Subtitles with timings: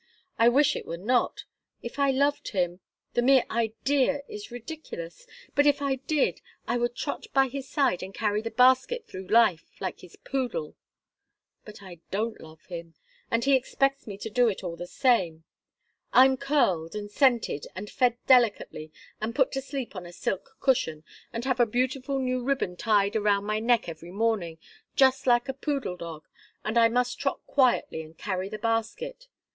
[0.39, 1.43] I wish it were not.
[1.83, 2.79] If I loved him
[3.13, 5.27] the mere idea is ridiculous!
[5.53, 9.27] But if I did, I would trot by his side and carry the basket through
[9.27, 10.75] life, like his poodle.
[11.65, 12.95] But I don't love him
[13.29, 15.43] and he expects me to do it all the same.
[16.13, 18.91] I'm curled, and scented, and fed delicately,
[19.21, 23.15] and put to sleep on a silk cushion, and have a beautiful new ribbon tied
[23.15, 24.57] round my neck every morning,
[24.95, 26.23] just like a poodle dog
[26.65, 29.27] and I must trot quietly and carry the basket.